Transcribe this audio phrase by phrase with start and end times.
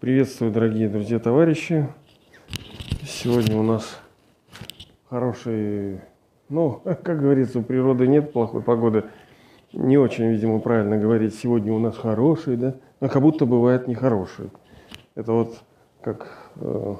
[0.00, 1.88] Приветствую, дорогие друзья, товарищи.
[3.04, 3.98] Сегодня у нас
[5.10, 6.02] хороший,
[6.48, 9.06] ну, как говорится, у природы нет плохой погоды.
[9.72, 12.76] Не очень, видимо, правильно говорить, сегодня у нас хороший, да?
[13.00, 14.50] Но как будто бывает нехороший.
[15.16, 15.56] Это вот
[16.00, 16.94] как э,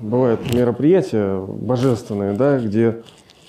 [0.00, 3.04] бывают мероприятия божественные, да, где,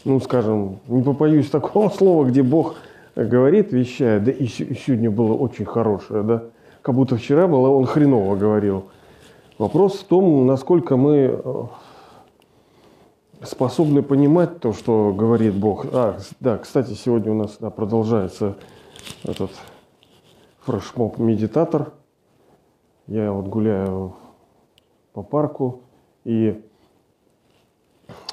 [0.06, 2.76] ну, скажем, не попоюсь такого слова, где Бог
[3.16, 6.44] говорит, вещает, да и, сегодня было очень хорошее, да,
[6.82, 8.86] как будто вчера было, он хреново говорил.
[9.58, 11.64] Вопрос в том, насколько мы э,
[13.44, 15.86] способны понимать то, что говорит Бог.
[15.94, 18.56] А, да, кстати, сегодня у нас да, продолжается
[19.24, 19.52] этот
[20.62, 21.94] фрешмоб медитатор.
[23.08, 24.16] Я вот гуляю
[25.14, 25.82] по парку,
[26.24, 26.64] и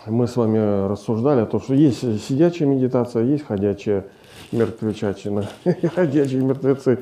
[0.07, 4.07] мы с вами рассуждали о том, что есть сидячая медитация, есть ходячая
[4.53, 5.49] мертвечатина,
[5.95, 6.99] ходячие мертвецы.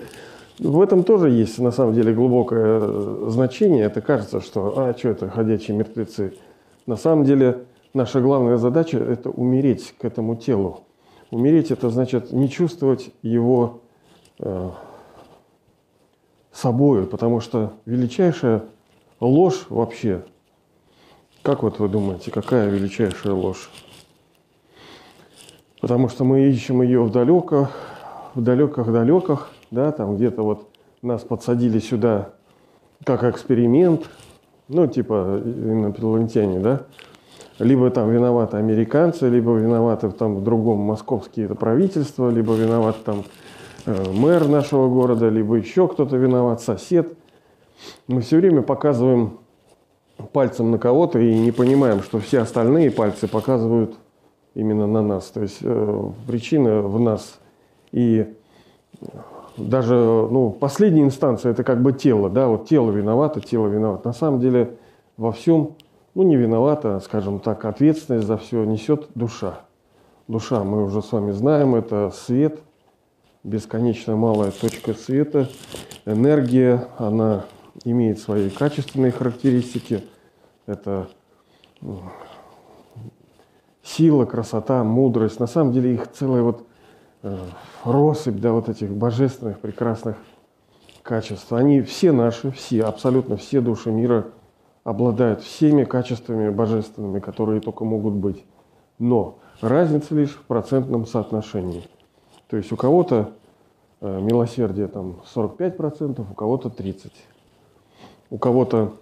[0.59, 3.85] В этом тоже есть на самом деле глубокое э, значение.
[3.85, 6.35] Это кажется, что а что это ходячие мертвецы.
[6.87, 10.81] На самом деле наша главная задача– это умереть к этому телу.
[11.31, 13.83] Умереть– это значит не чувствовать его
[14.41, 14.71] э,
[16.53, 18.65] собою, потому что величайшая
[19.21, 20.25] ложь вообще,
[21.43, 23.71] как вот вы думаете, какая величайшая ложь?
[25.81, 27.71] Потому что мы ищем ее в далеках,
[28.35, 30.69] в далеках-далеках, да, там где-то вот
[31.03, 32.31] нас подсадили сюда
[33.05, 34.09] как эксперимент,
[34.69, 36.83] ну, типа инопланетяне, да,
[37.59, 43.25] либо там виноваты американцы, либо виноваты там в другом московские это правительство, либо виноват там
[43.87, 47.15] э, мэр нашего города, либо еще кто-то виноват, сосед.
[48.09, 49.39] Мы все время показываем
[50.33, 53.97] пальцем на кого-то и не понимаем, что все остальные пальцы показывают
[54.59, 55.27] именно на нас.
[55.31, 57.39] То есть э, причина в нас.
[57.93, 58.27] И
[59.57, 64.09] даже ну, последняя инстанция это как бы тело, да, вот тело виновато, тело виновато.
[64.09, 64.77] На самом деле
[65.17, 65.77] во всем,
[66.15, 69.61] ну не виновата, скажем так, ответственность за все несет душа.
[70.27, 72.61] Душа, мы уже с вами знаем, это свет,
[73.45, 75.49] бесконечно малая точка света,
[76.05, 77.45] энергия, она
[77.85, 80.03] имеет свои качественные характеристики.
[80.67, 81.09] Это
[83.83, 85.41] сила, красота, мудрость.
[85.41, 86.67] На самом деле их целая вот
[87.23, 87.37] э,
[87.85, 90.17] россыпь, да, вот этих божественных, прекрасных
[91.03, 91.53] качеств.
[91.53, 94.27] Они все наши, все, абсолютно все души мира
[94.85, 98.45] обладают всеми качествами божественными, которые только могут быть.
[98.99, 101.85] Но разница лишь в процентном соотношении.
[102.49, 103.33] То есть у кого-то
[104.01, 107.13] э, милосердие там 45%, у кого-то 30%.
[108.31, 108.93] У кого-то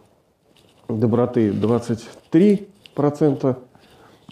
[0.88, 3.56] доброты 23%,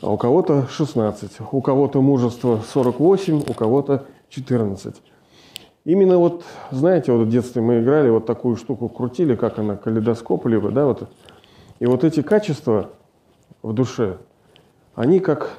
[0.04, 4.97] а у кого-то 16, у кого-то мужество 48, у кого-то 14.
[5.87, 10.47] Именно вот, знаете, вот в детстве мы играли, вот такую штуку крутили, как она, калейдоскоп
[10.47, 11.09] либо, да, вот.
[11.78, 12.91] И вот эти качества
[13.62, 14.19] в душе,
[14.94, 15.59] они как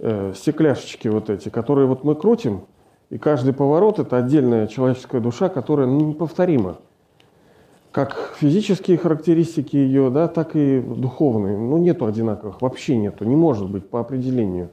[0.00, 2.66] э, стекляшечки вот эти, которые вот мы крутим,
[3.10, 6.76] и каждый поворот– это отдельная человеческая душа, которая ну, неповторима
[7.92, 11.56] как физические характеристики ее, да, так и духовные.
[11.56, 14.70] Ну, нету одинаковых, вообще нету, не может быть по определению.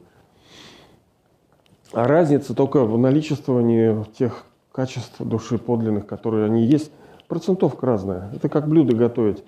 [1.94, 6.92] А разница только в наличествовании тех качеств души подлинных, которые они есть.
[7.28, 8.32] Процентовка разная.
[8.36, 9.44] Это как блюдо готовить.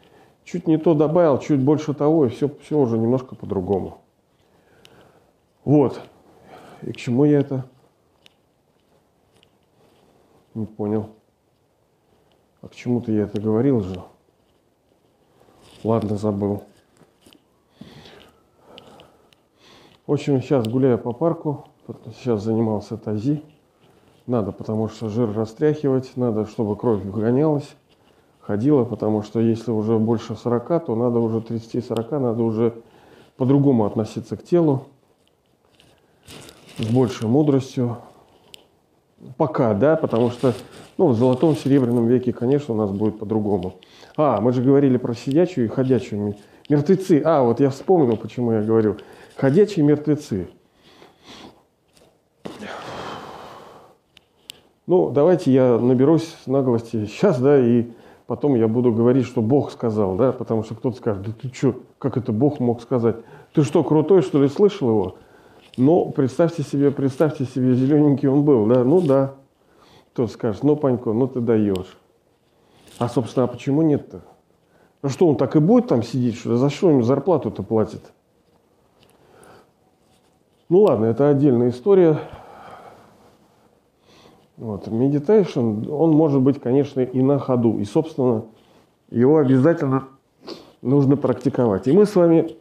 [0.46, 4.00] Чуть не то добавил, чуть больше того, и все, все уже немножко по-другому.
[5.66, 6.00] Вот.
[6.82, 7.66] И к чему я это?
[10.54, 11.10] Не понял.
[12.62, 14.02] А к чему-то я это говорил же.
[15.84, 16.64] Ладно, забыл.
[20.08, 21.66] В общем, сейчас гуляю по парку.
[22.18, 23.44] Сейчас занимался тази.
[24.26, 26.18] Надо, потому что жир растряхивать.
[26.18, 27.76] Надо, чтобы кровь гонялась,
[28.42, 28.84] ходила.
[28.84, 32.74] Потому что если уже больше 40, то надо уже 30-40, надо уже
[33.38, 34.86] по-другому относиться к телу.
[36.78, 37.98] С большей мудростью.
[39.38, 40.54] Пока, да, потому что
[40.98, 43.76] ну, в золотом, серебряном веке, конечно, у нас будет по-другому.
[44.16, 46.36] А, мы же говорили про сидячую и ходячую.
[46.70, 47.22] Мертвецы.
[47.24, 48.98] А, вот я вспомнил, почему я говорю.
[49.36, 50.48] Ходячие мертвецы.
[54.88, 57.88] Ну, давайте я наберусь наглости сейчас, да, и
[58.26, 61.76] потом я буду говорить, что Бог сказал, да, потому что кто-то скажет, да ты что,
[62.00, 63.18] как это Бог мог сказать?
[63.54, 65.16] Ты что, крутой, что ли, слышал его?
[65.76, 69.34] Ну, представьте себе, представьте себе, зелененький он был, да, ну да,
[70.18, 71.96] кто скажет, ну, Панько, ну ты даешь.
[72.98, 74.22] А, собственно, а почему нет-то?
[75.04, 76.58] Ну что, он так и будет там сидеть, что?
[76.58, 78.02] За что ему зарплату-то платит?
[80.70, 82.20] Ну ладно, это отдельная история.
[84.58, 84.88] Вот.
[84.88, 87.78] Meditation, он может быть, конечно, и на ходу.
[87.78, 88.46] И, собственно,
[89.12, 90.06] его обязательно
[90.82, 91.88] нужно практиковать.
[91.88, 92.56] И мы с вами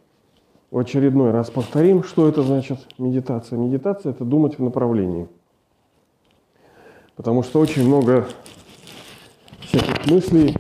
[0.70, 3.58] в очередной раз повторим, что это значит медитация.
[3.58, 5.26] Медитация– это думать в направлении.
[7.16, 8.26] Потому что очень много
[9.60, 10.56] всяких мыслей.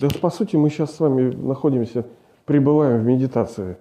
[0.00, 2.06] Да, по сути, мы сейчас с вами находимся,
[2.46, 3.76] пребываем в медитации.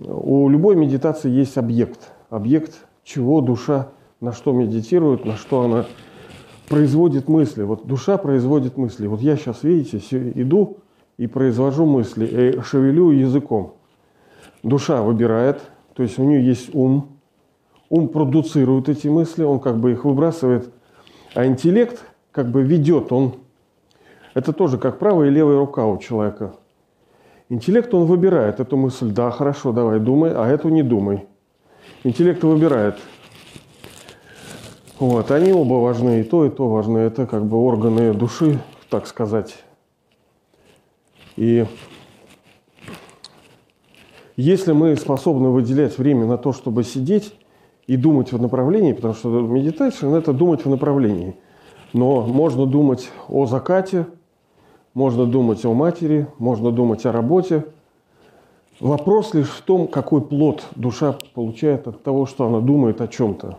[0.00, 2.12] У любой медитации есть объект.
[2.28, 3.88] Объект чего душа,
[4.20, 5.86] на что медитирует, на что она
[6.68, 7.62] производит мысли.
[7.62, 9.06] Вот душа производит мысли.
[9.06, 10.00] Вот я сейчас, видите,
[10.34, 10.78] иду
[11.18, 13.74] и произвожу мысли, и шевелю языком.
[14.64, 15.62] Душа выбирает,
[15.94, 17.10] то есть у нее есть ум.
[17.88, 20.72] Ум продуцирует эти мысли, он как бы их выбрасывает.
[21.34, 23.34] А интеллект как бы ведет, он...
[24.34, 26.54] Это тоже как правая и левая рука у человека.
[27.48, 29.10] Интеллект, он выбирает эту мысль.
[29.10, 31.26] Да, хорошо, давай, думай, а эту не думай.
[32.04, 32.96] Интеллект выбирает.
[34.98, 36.98] Вот, они оба важны, и то, и то важны.
[36.98, 38.58] Это как бы органы души,
[38.90, 39.56] так сказать.
[41.36, 41.66] И
[44.36, 47.34] если мы способны выделять время на то, чтобы сидеть
[47.86, 51.36] и думать в направлении, потому что медитация– это думать в направлении.
[51.92, 54.06] Но можно думать о закате,
[54.92, 57.64] можно думать о матери, можно думать о работе.
[58.80, 63.58] Вопрос лишь в том, какой плод душа получает от того, что она думает о чем-то.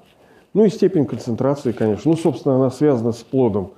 [0.53, 2.12] Ну и степень концентрации, конечно.
[2.12, 3.71] Ну, собственно, она связана с плодом.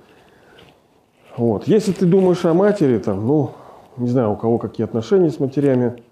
[1.36, 1.68] Вот.
[1.68, 3.50] Если ты думаешь о матери, там, ну,
[3.96, 6.02] не знаю, у кого какие отношения с матерями,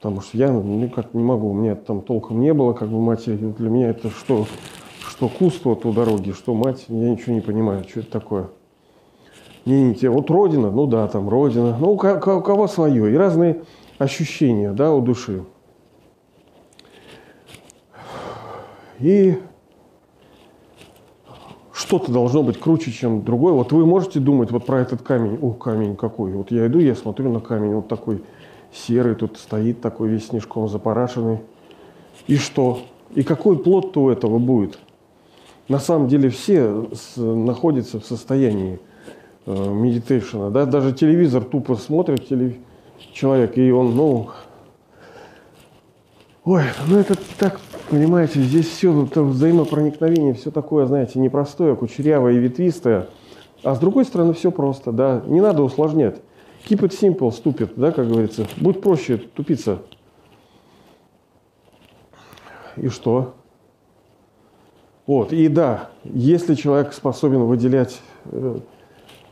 [0.00, 2.98] потому что я ну, как не могу, у меня там толком не было, как бы
[2.98, 3.36] матери.
[3.36, 4.46] Для меня это что,
[5.06, 8.48] что куст вот у дороги, что мать, я ничего не понимаю, что это такое.
[9.66, 10.08] Не, не те.
[10.08, 11.76] Вот родина, ну да, там родина.
[11.78, 13.12] Ну, у кого свое.
[13.12, 13.60] И разные
[13.98, 15.44] ощущения, да, у души.
[19.00, 19.36] И
[21.74, 23.52] что-то должно быть круче, чем другое.
[23.52, 25.38] Вот вы можете думать вот про этот камень.
[25.42, 26.32] О, камень какой.
[26.32, 28.22] Вот я иду, я смотрю на камень, вот такой
[28.72, 31.40] серый, тут стоит такой весь снежком запорашенный.
[32.26, 32.80] И что?
[33.14, 34.78] И какой плод-то у этого будет?
[35.68, 38.80] На самом деле все с, находятся в состоянии
[39.46, 40.50] э.
[40.50, 40.66] Да?
[40.66, 42.54] Даже телевизор тупо смотрит телев...
[43.12, 44.30] человек, и он, ну...
[46.44, 52.38] Ой, ну это так Понимаете, здесь все это взаимопроникновение, все такое, знаете, непростое, кучерявое и
[52.38, 53.08] ветвистое.
[53.64, 55.22] А с другой стороны, все просто, да.
[55.26, 56.22] Не надо усложнять.
[56.68, 58.46] Keep it simple, ступит, да, как говорится.
[58.58, 59.82] Будь проще, тупица.
[62.76, 63.34] И что?
[65.06, 68.58] Вот, и да, если человек способен выделять э,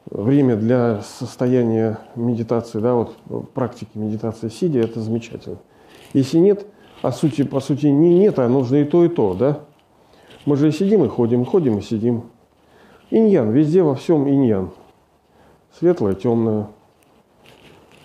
[0.06, 3.16] время для состояния медитации, да, вот
[3.54, 5.58] практики медитации сидя, это замечательно.
[6.12, 6.66] Если нет–
[7.02, 9.60] а сути, по сути не нет, а нужно и то, и то, да?
[10.44, 12.24] Мы же и сидим, и ходим, ходим, и сидим.
[13.10, 14.70] Иньян, везде во всем иньян.
[15.78, 16.68] Светлое, темное,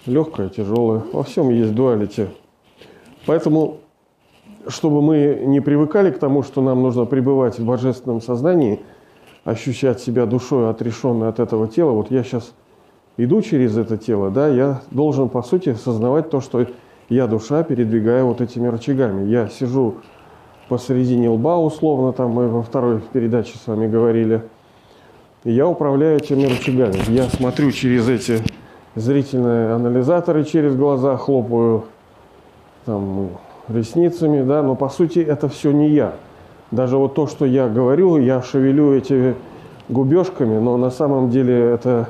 [0.06, 1.04] легкое, тяжелое.
[1.12, 2.28] Во всем есть дуалити.
[3.26, 3.78] Поэтому,
[4.68, 8.82] чтобы мы не привыкали к тому, что нам нужно пребывать в божественном сознании,
[9.44, 12.54] ощущать себя душой, отрешенной от этого тела, вот я сейчас
[13.18, 16.66] иду через это тело, да, я должен, по сути, осознавать то, что
[17.10, 19.30] я душа передвигаю вот этими рычагами.
[19.30, 19.96] Я сижу
[20.70, 24.42] посередине лба, условно, там мы во второй передаче с вами говорили.
[25.44, 26.98] И я управляю этими рычагами.
[27.10, 28.42] Я смотрю через эти
[28.96, 31.86] зрительные анализаторы, через глаза хлопаю
[32.86, 33.30] там,
[33.70, 36.14] ресницами, да, но по сути это все не я.
[36.72, 39.36] Даже вот то, что я говорю, я шевелю эти
[39.90, 42.10] губежками, но на самом деле это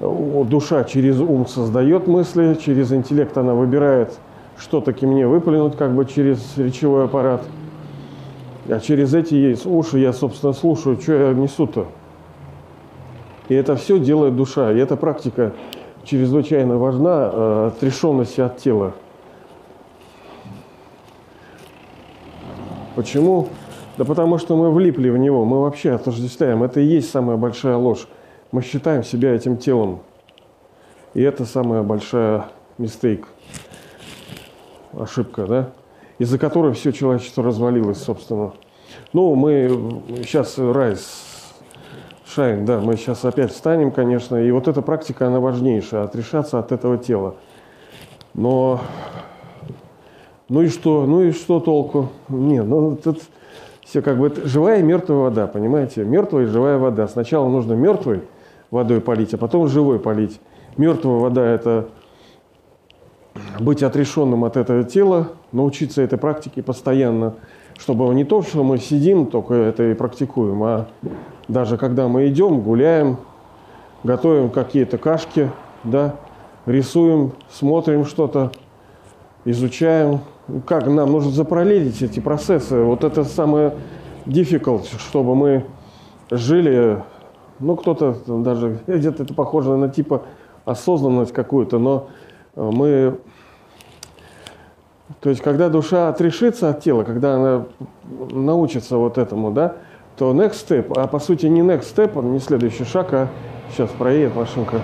[0.00, 4.18] душа через ум создает мысли, через интеллект она выбирает,
[4.58, 7.42] что таки мне выплюнуть, как бы через речевой аппарат.
[8.68, 11.86] А через эти есть уши я, собственно, слушаю, что я несу-то.
[13.48, 14.72] И это все делает душа.
[14.72, 15.52] И эта практика
[16.04, 18.94] чрезвычайно важна, э, отрешенность от тела.
[22.94, 23.48] Почему?
[23.98, 26.62] Да потому что мы влипли в него, мы вообще отождествляем.
[26.62, 28.08] Это и есть самая большая ложь
[28.52, 30.00] мы считаем себя этим телом.
[31.14, 32.46] И это самая большая
[32.78, 33.26] mistake,
[34.92, 35.70] ошибка, да,
[36.18, 38.52] из-за которой все человечество развалилось, собственно.
[39.12, 41.35] Ну, мы сейчас rise,
[42.36, 46.70] shine, да, мы сейчас опять встанем, конечно, и вот эта практика, она важнейшая, отрешаться от
[46.70, 47.36] этого тела.
[48.34, 48.80] Но,
[50.50, 52.10] ну и что, ну и что толку?
[52.28, 53.22] Не, ну тут
[53.82, 56.04] все как бы живая и мертвая вода, понимаете?
[56.04, 57.08] Мертвая и живая вода.
[57.08, 58.20] Сначала нужно мертвый,
[58.70, 60.38] водой полить, а потом живой полить.
[60.76, 61.88] Мертвая вода– это
[63.58, 67.34] быть отрешенным от этого тела, научиться этой практике постоянно,
[67.78, 70.88] чтобы не то, что мы сидим, только это и практикуем, а
[71.48, 73.18] даже когда мы идем, гуляем,
[74.02, 75.50] готовим какие-то кашки,
[75.84, 76.16] да,
[76.66, 78.52] рисуем, смотрим что-то,
[79.44, 80.20] изучаем.
[80.66, 82.80] Как нам нужно запараллелить эти процессы.
[82.80, 83.74] Вот это самое
[84.26, 85.64] difficult, чтобы мы
[86.30, 87.02] жили,
[87.58, 90.22] ну кто-то даже где-то это похоже на типа
[90.64, 92.08] осознанность какую-то, но
[92.54, 93.18] э, мы
[95.20, 97.66] то есть, когда душа отрешится от тела, когда она
[98.30, 99.76] научится вот этому, да,
[100.16, 103.28] то next step, а по сути не next step, он не следующий шаг, а
[103.70, 104.80] сейчас проедет машинка.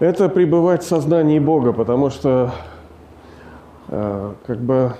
[0.00, 2.50] Это пребывать в сознании Бога, потому что
[3.88, 4.94] э, как бы,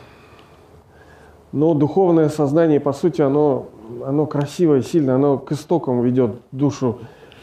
[1.51, 3.67] ну, духовное сознание, по сути, оно,
[4.07, 7.01] оно красивое, сильное, оно к истокам ведет душу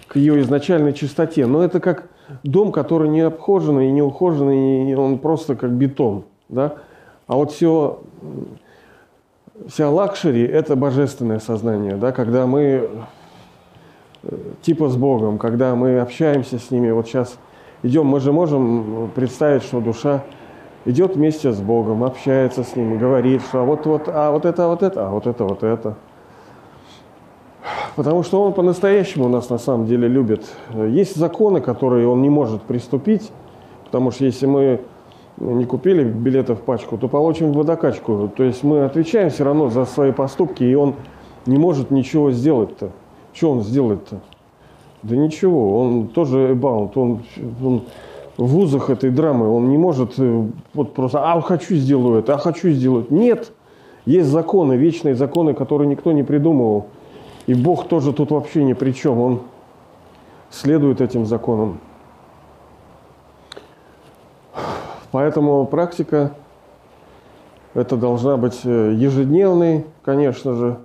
[0.07, 1.45] к ее изначальной чистоте.
[1.45, 2.07] Но это как
[2.43, 6.23] дом, который не обхоженный и не ухоженный, и он просто как бетон.
[6.49, 6.75] Да?
[7.27, 8.01] А вот все,
[9.67, 12.11] вся luxury– это божественное сознание, да?
[12.11, 12.89] когда мы
[14.23, 16.91] э, типа с Богом, когда мы общаемся с ними.
[16.91, 17.37] Вот сейчас
[17.83, 20.23] идем, мы же можем представить, что душа
[20.85, 24.65] идет вместе с Богом, общается с ним, говорит, что а вот, вот, а вот это,
[24.65, 25.95] а вот это, а вот это, вот это–
[27.95, 30.45] Потому что он по-настоящему нас на самом деле любит.
[30.73, 33.29] Есть законы, которые он не может приступить,
[33.83, 34.79] потому что если мы
[35.39, 38.29] не купили билетов пачку, то получим водокачку.
[38.35, 40.95] То есть мы отвечаем все равно за свои поступки, и он
[41.45, 42.91] не может ничего сделать-то.
[43.33, 44.19] Что он сделает-то?
[45.03, 47.21] Да ничего, он тоже эбаунт, он,
[47.63, 47.83] он
[48.37, 52.37] в вузах этой драмы, он не может э, вот просто, а хочу сделаю это, а
[52.37, 53.11] хочу сделать.
[53.11, 53.51] Нет,
[54.05, 56.87] есть законы, вечные законы, которые никто не придумывал.
[57.47, 59.19] И Бог тоже тут вообще ни при чем.
[59.19, 59.39] Он
[60.49, 61.79] следует этим законам.
[65.11, 66.33] Поэтому практика
[67.73, 70.77] это должна быть э, ежедневной, конечно же,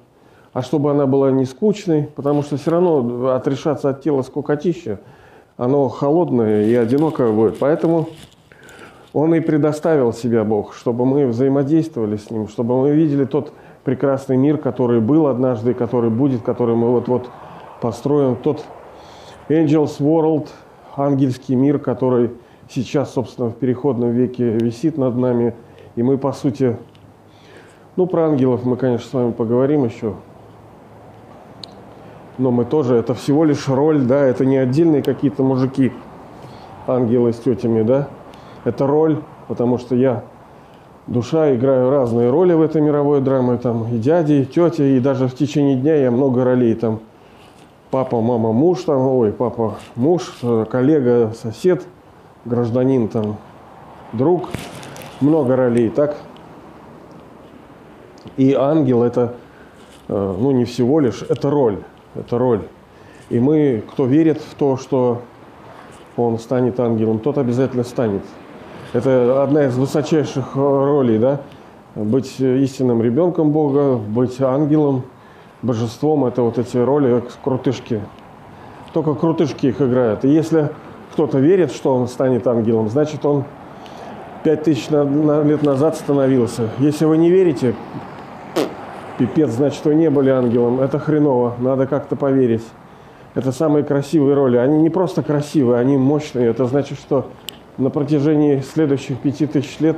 [0.53, 5.01] а чтобы она была не скучной, потому что все равно отрешаться от тела скукотища,
[5.57, 7.59] оно холодное и одинокое будет.
[7.59, 8.09] Поэтому
[9.13, 13.53] он и предоставил себя Бог, чтобы мы взаимодействовали с Ним, чтобы мы видели тот
[13.85, 17.29] прекрасный мир, который был однажды, который будет, который мы вот-вот
[17.81, 18.37] построим.
[18.37, 18.65] Тот
[19.49, 20.49] Angels World,
[20.97, 22.31] ангельский мир, который
[22.69, 25.55] сейчас, собственно, в переходном веке висит над нами.
[25.97, 26.77] И мы, по сути,
[27.97, 30.15] ну, про ангелов мы, конечно, с вами поговорим еще.
[32.39, 35.93] Но мы тоже, это всего лишь роль, да, это не отдельные какие-то мужики,
[36.87, 38.09] ангелы с тетями, да.
[38.65, 40.25] Это роль, потому что я
[41.07, 45.29] душа, играю разные роли в этой мировой драме, там и дяди, и тети, и даже
[45.29, 47.01] в течение дня я много ролей, там
[47.91, 50.35] папа, мама, муж, там, ой, папа, муж,
[50.71, 51.87] коллега, сосед,
[52.45, 53.37] гражданин, там,
[54.13, 54.49] друг,
[55.21, 56.17] много ролей, так?
[58.37, 59.35] И ангел это,
[60.09, 61.79] э, ну, не всего лишь, это роль,
[62.15, 62.63] это роль.
[63.31, 65.23] И мы, кто верит в то, что
[66.17, 68.23] он станет ангелом, тот обязательно станет.
[68.93, 71.41] Это одна из высочайших э, ролей, да?
[71.95, 75.05] Быть истинным ребенком Бога, быть ангелом,
[75.63, 76.25] божеством.
[76.25, 78.01] Это вот эти роли крутышки.
[78.93, 80.25] Только крутышки их играют.
[80.25, 80.71] И если
[81.15, 83.45] кто-то верит, что он станет ангелом, значит он
[84.43, 86.71] пять тысяч лет назад становился.
[86.81, 87.77] Если вы не верите,
[89.17, 90.81] пипец, значит вы не были ангелом.
[90.81, 92.65] Это хреново, надо как-то поверить.
[93.37, 94.57] Это самые красивые роли.
[94.57, 96.51] Они не просто красивые, они мощные.
[96.51, 97.29] Это значит, что
[97.79, 99.97] на протяжении следующих пяти тысяч лет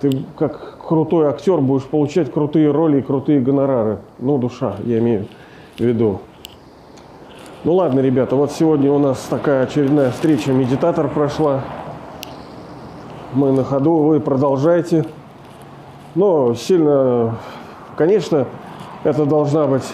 [0.00, 3.98] ты как крутой актер будешь получать крутые роли и крутые гонорары.
[4.18, 5.26] Ну, душа, я имею
[5.78, 6.20] в виду.
[7.64, 10.52] Ну ладно, ребята, вот сегодня у нас такая очередная встреча.
[10.52, 11.62] Медитатор прошла.
[13.32, 15.06] Мы на ходу, вы продолжайте.
[16.14, 17.38] Но сильно,
[17.96, 18.46] конечно,
[19.02, 19.90] это должна быть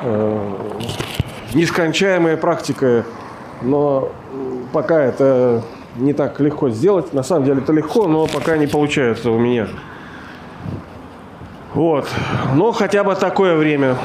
[0.00, 0.50] э,
[1.52, 3.04] нескончаемая практика,
[3.60, 4.08] но
[4.72, 5.60] пока это
[5.96, 7.12] не так легко сделать.
[7.12, 9.68] На самом деле это легко, но пока не получается у меня.
[11.74, 12.08] Вот.
[12.54, 13.96] Но хотя бы такое время.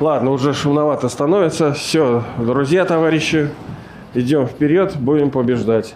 [0.00, 1.72] Ладно, уже шумновато становится.
[1.72, 3.50] Все, друзья, товарищи,
[4.12, 5.94] идем вперед, будем побеждать.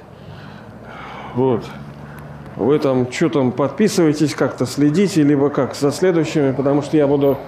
[1.35, 1.65] Вот.
[2.55, 7.39] Вы там что там подписываетесь, как-то следите, либо как за следующими, потому что я буду,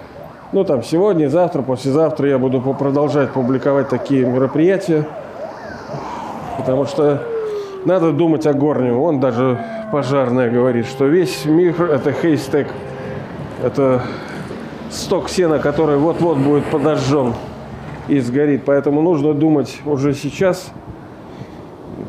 [0.53, 5.07] ну там сегодня, завтра, послезавтра я буду продолжать публиковать такие мероприятия.
[6.59, 7.23] Потому что
[7.85, 8.99] надо думать о горнем.
[8.99, 9.59] Он даже
[9.93, 12.69] пожарная говорит, что весь мир– это хейстек.
[13.63, 14.03] Это
[14.91, 17.35] сток сена, который вот-вот будет подожжен
[18.09, 18.65] и сгорит.
[18.65, 20.73] Поэтому нужно думать уже сейчас,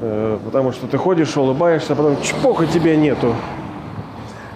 [0.04, 3.36] Э, потому что ты ходишь, улыбаешься, а потом чпок, и тебя нету.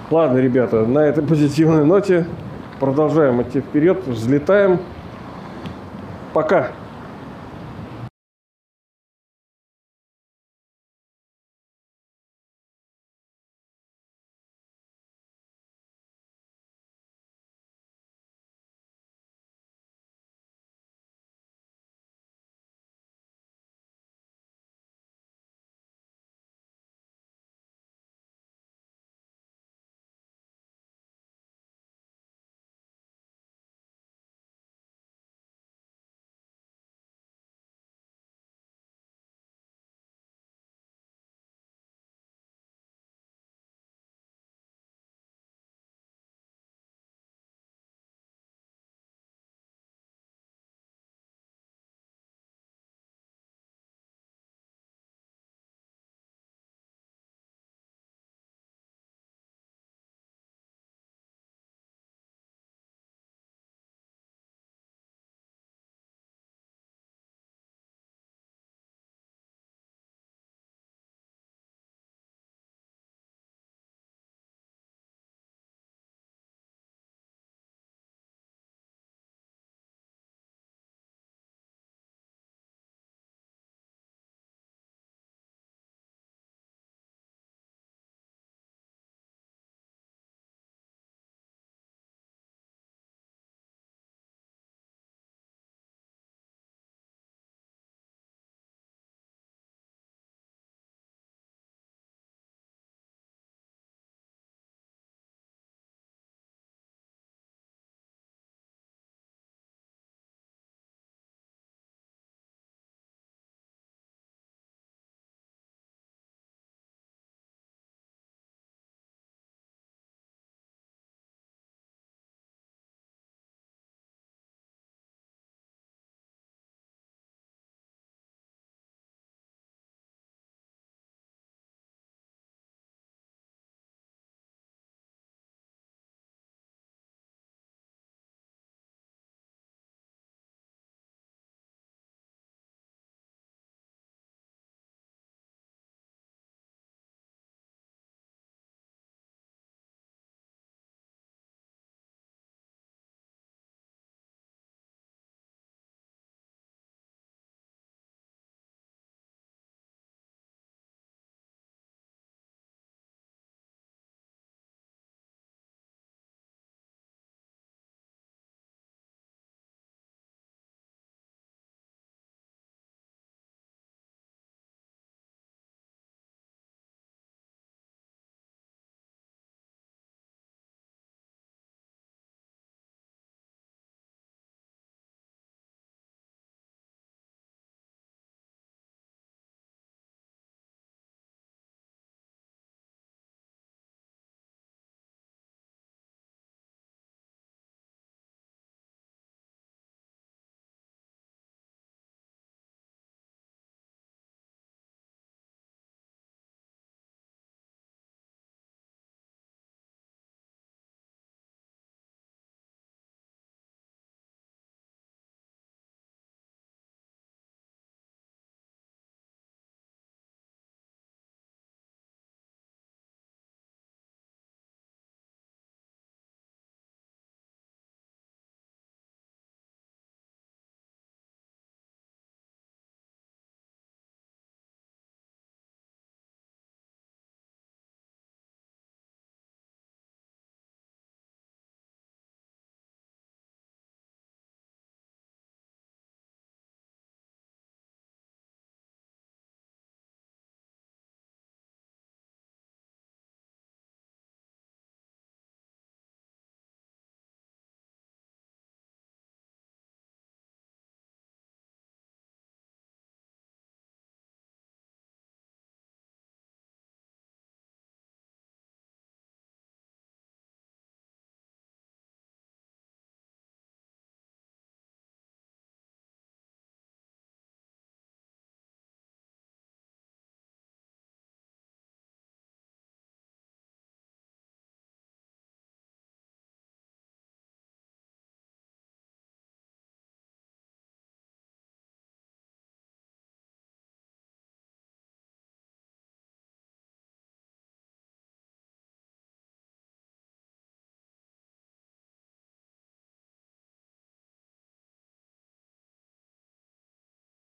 [0.09, 2.25] Ладно, ребята, на этой позитивной ноте
[2.79, 4.79] продолжаем идти вперед, взлетаем.
[6.33, 6.71] Пока.